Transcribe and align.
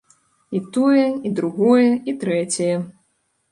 І 0.59 0.61
тое, 0.77 1.03
і 1.27 1.33
другое, 1.41 1.85
і 2.09 2.17
трэцяе. 2.25 2.73